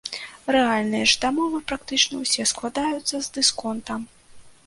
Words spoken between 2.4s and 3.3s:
складаюцца з